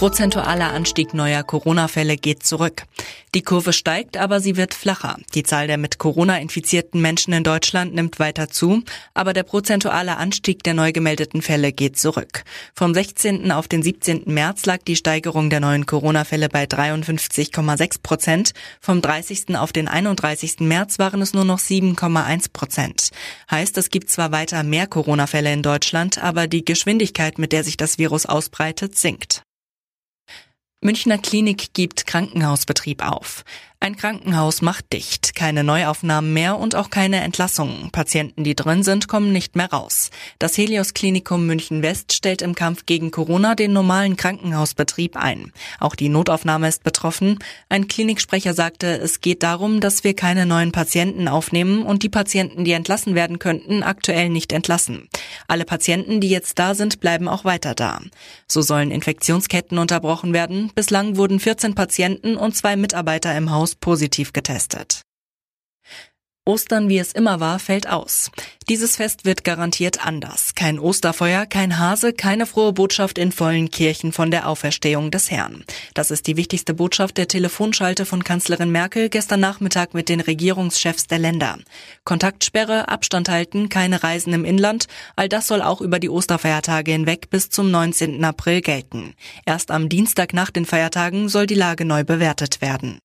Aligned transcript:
Prozentualer 0.00 0.72
Anstieg 0.72 1.12
neuer 1.12 1.42
Corona-Fälle 1.42 2.16
geht 2.16 2.42
zurück. 2.42 2.84
Die 3.34 3.42
Kurve 3.42 3.74
steigt, 3.74 4.16
aber 4.16 4.40
sie 4.40 4.56
wird 4.56 4.72
flacher. 4.72 5.18
Die 5.34 5.42
Zahl 5.42 5.66
der 5.66 5.76
mit 5.76 5.98
Corona 5.98 6.38
infizierten 6.38 7.02
Menschen 7.02 7.34
in 7.34 7.44
Deutschland 7.44 7.94
nimmt 7.94 8.18
weiter 8.18 8.48
zu, 8.48 8.82
aber 9.12 9.34
der 9.34 9.42
prozentuale 9.42 10.16
Anstieg 10.16 10.62
der 10.62 10.72
neu 10.72 10.92
gemeldeten 10.92 11.42
Fälle 11.42 11.72
geht 11.72 11.98
zurück. 11.98 12.44
Vom 12.74 12.94
16. 12.94 13.52
auf 13.52 13.68
den 13.68 13.82
17. 13.82 14.22
März 14.24 14.64
lag 14.64 14.78
die 14.78 14.96
Steigerung 14.96 15.50
der 15.50 15.60
neuen 15.60 15.84
Corona-Fälle 15.84 16.48
bei 16.48 16.64
53,6 16.64 18.00
Prozent. 18.02 18.52
Vom 18.80 19.02
30. 19.02 19.54
auf 19.56 19.74
den 19.74 19.86
31. 19.86 20.60
März 20.60 20.98
waren 20.98 21.20
es 21.20 21.34
nur 21.34 21.44
noch 21.44 21.58
7,1 21.58 22.54
Prozent. 22.54 23.10
Heißt, 23.50 23.76
es 23.76 23.90
gibt 23.90 24.08
zwar 24.08 24.32
weiter 24.32 24.62
mehr 24.62 24.86
Corona-Fälle 24.86 25.52
in 25.52 25.62
Deutschland, 25.62 26.16
aber 26.16 26.46
die 26.46 26.64
Geschwindigkeit, 26.64 27.38
mit 27.38 27.52
der 27.52 27.64
sich 27.64 27.76
das 27.76 27.98
Virus 27.98 28.24
ausbreitet, 28.24 28.96
sinkt. 28.96 29.42
Münchner 30.82 31.18
Klinik 31.18 31.74
gibt 31.74 32.06
Krankenhausbetrieb 32.06 33.06
auf. 33.06 33.44
Ein 33.80 33.96
Krankenhaus 33.96 34.62
macht 34.62 34.92
dicht, 34.94 35.34
keine 35.34 35.62
Neuaufnahmen 35.62 36.32
mehr 36.32 36.58
und 36.58 36.74
auch 36.74 36.88
keine 36.88 37.20
Entlassungen. 37.20 37.90
Patienten, 37.90 38.44
die 38.44 38.54
drin 38.54 38.82
sind, 38.82 39.06
kommen 39.06 39.30
nicht 39.30 39.56
mehr 39.56 39.70
raus. 39.70 40.10
Das 40.38 40.56
Helios 40.56 40.94
Klinikum 40.94 41.46
München 41.46 41.82
West 41.82 42.14
stellt 42.14 42.40
im 42.40 42.54
Kampf 42.54 42.86
gegen 42.86 43.10
Corona 43.10 43.54
den 43.54 43.74
normalen 43.74 44.16
Krankenhausbetrieb 44.16 45.16
ein. 45.16 45.52
Auch 45.80 45.94
die 45.94 46.08
Notaufnahme 46.08 46.68
ist 46.68 46.82
betroffen. 46.82 47.38
Ein 47.68 47.88
Kliniksprecher 47.88 48.54
sagte, 48.54 48.86
es 48.86 49.20
geht 49.20 49.42
darum, 49.42 49.80
dass 49.80 50.02
wir 50.02 50.14
keine 50.14 50.46
neuen 50.46 50.72
Patienten 50.72 51.28
aufnehmen 51.28 51.82
und 51.82 52.02
die 52.02 52.10
Patienten, 52.10 52.64
die 52.64 52.72
entlassen 52.72 53.14
werden 53.14 53.38
könnten, 53.38 53.82
aktuell 53.82 54.30
nicht 54.30 54.52
entlassen. 54.52 55.08
Alle 55.48 55.64
Patienten, 55.64 56.20
die 56.20 56.28
jetzt 56.28 56.58
da 56.58 56.74
sind, 56.74 57.00
bleiben 57.00 57.28
auch 57.28 57.44
weiter 57.44 57.74
da. 57.74 58.00
So 58.48 58.62
sollen 58.62 58.90
Infektionsketten 58.90 59.78
unterbrochen 59.78 60.32
werden. 60.32 60.70
Bislang 60.74 61.16
wurden 61.16 61.40
14 61.40 61.74
Patienten 61.74 62.36
und 62.36 62.56
zwei 62.56 62.76
Mitarbeiter 62.76 63.36
im 63.36 63.50
Haus 63.50 63.74
positiv 63.74 64.32
getestet. 64.32 65.02
Ostern, 66.46 66.88
wie 66.88 66.98
es 66.98 67.12
immer 67.12 67.38
war, 67.38 67.58
fällt 67.58 67.88
aus. 67.88 68.30
Dieses 68.70 68.94
Fest 68.94 69.24
wird 69.24 69.42
garantiert 69.42 70.06
anders. 70.06 70.54
Kein 70.54 70.78
Osterfeuer, 70.78 71.44
kein 71.44 71.80
Hase, 71.80 72.12
keine 72.12 72.46
frohe 72.46 72.72
Botschaft 72.72 73.18
in 73.18 73.32
vollen 73.32 73.72
Kirchen 73.72 74.12
von 74.12 74.30
der 74.30 74.46
Auferstehung 74.46 75.10
des 75.10 75.28
Herrn. 75.28 75.64
Das 75.92 76.12
ist 76.12 76.28
die 76.28 76.36
wichtigste 76.36 76.72
Botschaft 76.72 77.18
der 77.18 77.26
Telefonschalte 77.26 78.06
von 78.06 78.22
Kanzlerin 78.22 78.70
Merkel 78.70 79.08
gestern 79.08 79.40
Nachmittag 79.40 79.92
mit 79.92 80.08
den 80.08 80.20
Regierungschefs 80.20 81.08
der 81.08 81.18
Länder. 81.18 81.58
Kontaktsperre, 82.04 82.86
Abstand 82.86 83.28
halten, 83.28 83.70
keine 83.70 84.04
Reisen 84.04 84.32
im 84.34 84.44
Inland, 84.44 84.86
all 85.16 85.28
das 85.28 85.48
soll 85.48 85.62
auch 85.62 85.80
über 85.80 85.98
die 85.98 86.08
Osterfeiertage 86.08 86.92
hinweg 86.92 87.28
bis 87.28 87.50
zum 87.50 87.72
19. 87.72 88.24
April 88.24 88.60
gelten. 88.60 89.14
Erst 89.46 89.72
am 89.72 89.88
Dienstag 89.88 90.32
nach 90.32 90.52
den 90.52 90.64
Feiertagen 90.64 91.28
soll 91.28 91.48
die 91.48 91.56
Lage 91.56 91.84
neu 91.84 92.04
bewertet 92.04 92.60
werden. 92.60 93.00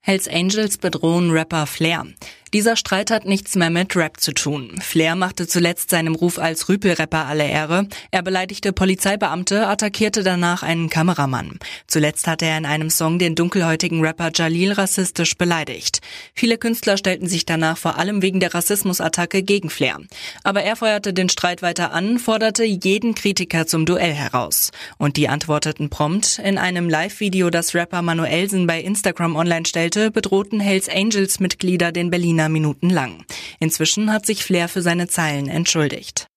Hells 0.00 0.26
Angels 0.26 0.78
bedrohen 0.78 1.30
Rapper 1.32 1.66
Flair. 1.66 2.06
Dieser 2.54 2.76
Streit 2.76 3.10
hat 3.10 3.26
nichts 3.26 3.56
mehr 3.56 3.68
mit 3.68 3.94
Rap 3.94 4.20
zu 4.20 4.32
tun. 4.32 4.80
Flair 4.80 5.16
machte 5.16 5.46
zuletzt 5.46 5.90
seinem 5.90 6.14
Ruf 6.14 6.38
als 6.38 6.70
Rüpelrapper 6.70 7.26
alle 7.26 7.46
Ehre. 7.46 7.86
Er 8.10 8.22
beleidigte 8.22 8.72
Polizeibeamte, 8.72 9.66
attackierte 9.66 10.22
danach 10.22 10.62
einen 10.62 10.88
Kameramann. 10.88 11.58
Zuletzt 11.86 12.26
hatte 12.26 12.46
er 12.46 12.56
in 12.56 12.64
einem 12.64 12.88
Song 12.88 13.18
den 13.18 13.34
dunkelhäutigen 13.34 14.00
Rapper 14.00 14.30
Jalil 14.34 14.72
rassistisch 14.72 15.36
beleidigt. 15.36 16.00
Viele 16.32 16.56
Künstler 16.56 16.96
stellten 16.96 17.28
sich 17.28 17.44
danach 17.44 17.76
vor 17.76 17.98
allem 17.98 18.22
wegen 18.22 18.40
der 18.40 18.54
Rassismusattacke 18.54 19.42
gegen 19.42 19.68
Flair. 19.68 20.00
Aber 20.42 20.62
er 20.62 20.76
feuerte 20.76 21.12
den 21.12 21.28
Streit 21.28 21.60
weiter 21.60 21.92
an, 21.92 22.18
forderte 22.18 22.64
jeden 22.64 23.14
Kritiker 23.14 23.66
zum 23.66 23.84
Duell 23.84 24.14
heraus. 24.14 24.70
Und 24.96 25.18
die 25.18 25.28
antworteten 25.28 25.90
prompt. 25.90 26.38
In 26.42 26.56
einem 26.56 26.88
Live-Video, 26.88 27.50
das 27.50 27.74
Rapper 27.74 28.00
Manuelsen 28.00 28.66
bei 28.66 28.80
Instagram 28.80 29.36
online 29.36 29.66
stellte, 29.66 30.10
bedrohten 30.10 30.60
Hells 30.60 30.88
Angels 30.88 31.40
Mitglieder 31.40 31.92
den 31.92 32.08
Berliner 32.08 32.37
Berliner 32.38 32.48
Minuten 32.48 32.90
lang. 32.90 33.24
Inzwischen 33.58 34.12
hat 34.12 34.24
sich 34.24 34.44
Flair 34.44 34.68
für 34.68 34.80
seine 34.80 35.08
Zeilen 35.08 35.48
entschuldigt. 35.48 36.27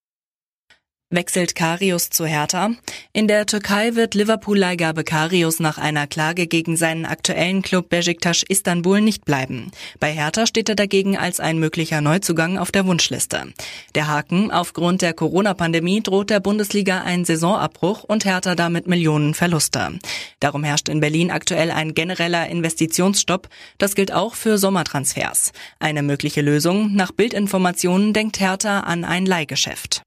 Wechselt 1.12 1.54
Karius 1.54 2.08
zu 2.08 2.24
Hertha? 2.24 2.70
In 3.12 3.28
der 3.28 3.44
Türkei 3.44 3.96
wird 3.96 4.14
Liverpool-Leihgabe 4.14 5.04
Karius 5.04 5.60
nach 5.60 5.76
einer 5.76 6.06
Klage 6.06 6.46
gegen 6.46 6.78
seinen 6.78 7.04
aktuellen 7.04 7.60
Club 7.60 7.90
Besiktas 7.90 8.42
Istanbul 8.48 9.02
nicht 9.02 9.26
bleiben. 9.26 9.70
Bei 10.00 10.10
Hertha 10.10 10.46
steht 10.46 10.70
er 10.70 10.74
dagegen 10.74 11.18
als 11.18 11.38
ein 11.38 11.58
möglicher 11.58 12.00
Neuzugang 12.00 12.56
auf 12.56 12.72
der 12.72 12.86
Wunschliste. 12.86 13.52
Der 13.94 14.08
Haken, 14.08 14.50
aufgrund 14.50 15.02
der 15.02 15.12
Corona-Pandemie 15.12 16.00
droht 16.02 16.30
der 16.30 16.40
Bundesliga 16.40 17.02
ein 17.02 17.26
Saisonabbruch 17.26 18.04
und 18.04 18.24
Hertha 18.24 18.54
damit 18.54 18.86
Millionen 18.86 19.34
Verluste. 19.34 19.98
Darum 20.40 20.64
herrscht 20.64 20.88
in 20.88 21.00
Berlin 21.00 21.30
aktuell 21.30 21.70
ein 21.70 21.92
genereller 21.92 22.48
Investitionsstopp. 22.48 23.50
Das 23.76 23.94
gilt 23.94 24.12
auch 24.12 24.34
für 24.34 24.56
Sommertransfers. 24.56 25.52
Eine 25.78 26.02
mögliche 26.02 26.40
Lösung, 26.40 26.94
nach 26.94 27.12
Bildinformationen 27.12 28.14
denkt 28.14 28.40
Hertha 28.40 28.80
an 28.80 29.04
ein 29.04 29.26
Leihgeschäft. 29.26 30.02